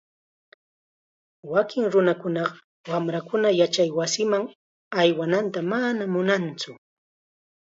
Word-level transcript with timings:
Wakin 1.51 1.83
nunakunaqa 1.91 2.57
wamrankuna 2.91 3.49
yachaywasiman 3.59 4.43
aywananta 4.99 5.59
manam 5.71 6.09
munantsu. 6.15 6.71